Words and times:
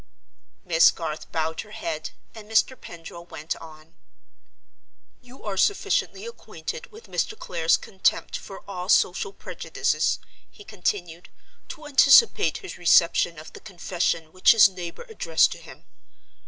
Miss 0.65 0.89
Garth 0.89 1.31
bowed 1.31 1.61
her 1.61 1.69
head, 1.73 2.09
and 2.33 2.49
Mr. 2.49 2.73
Pendril 2.75 3.25
went 3.25 3.55
on. 3.57 3.93
"You 5.21 5.43
are 5.43 5.57
sufficiently 5.57 6.25
acquainted 6.25 6.91
with 6.91 7.05
Mr. 7.05 7.37
Clare's 7.37 7.77
contempt 7.77 8.35
for 8.35 8.61
all 8.67 8.89
social 8.89 9.31
prejudices," 9.31 10.17
he 10.49 10.63
continued, 10.63 11.29
"to 11.69 11.85
anticipate 11.85 12.57
his 12.57 12.79
reception 12.79 13.37
of 13.37 13.53
the 13.53 13.59
confession 13.59 14.31
which 14.33 14.53
his 14.53 14.67
neighbor 14.67 15.05
addressed 15.07 15.51
to 15.51 15.59
him. 15.59 15.85